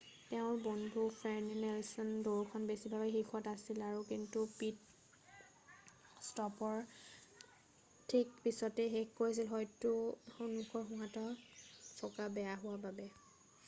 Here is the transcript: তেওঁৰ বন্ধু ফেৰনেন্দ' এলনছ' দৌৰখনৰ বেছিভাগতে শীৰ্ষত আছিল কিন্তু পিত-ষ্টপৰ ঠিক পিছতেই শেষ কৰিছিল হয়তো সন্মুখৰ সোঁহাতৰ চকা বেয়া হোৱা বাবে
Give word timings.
তেওঁৰ 0.29 0.55
বন্ধু 0.65 1.01
ফেৰনেন্দ' 1.15 1.51
এলনছ' 1.57 2.05
দৌৰখনৰ 2.27 2.69
বেছিভাগতে 2.71 3.09
শীৰ্ষত 3.17 3.51
আছিল 3.51 3.81
কিন্তু 4.07 4.45
পিত-ষ্টপৰ 4.61 6.81
ঠিক 8.15 8.33
পিছতেই 8.49 8.89
শেষ 8.97 9.13
কৰিছিল 9.21 9.53
হয়তো 9.55 9.93
সন্মুখৰ 10.39 10.89
সোঁহাতৰ 10.93 11.31
চকা 11.45 12.29
বেয়া 12.35 12.59
হোৱা 12.67 12.77
বাবে 12.89 13.11